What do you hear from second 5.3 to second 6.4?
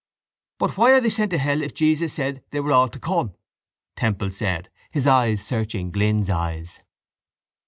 searching Glynn's